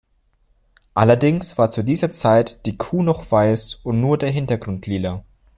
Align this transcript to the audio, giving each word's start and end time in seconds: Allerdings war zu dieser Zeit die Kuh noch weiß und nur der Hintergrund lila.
Allerdings 0.95 1.59
war 1.59 1.69
zu 1.69 1.83
dieser 1.83 2.09
Zeit 2.11 2.65
die 2.65 2.75
Kuh 2.75 3.03
noch 3.03 3.31
weiß 3.31 3.75
und 3.83 4.01
nur 4.01 4.17
der 4.17 4.31
Hintergrund 4.31 4.87
lila. 4.87 5.23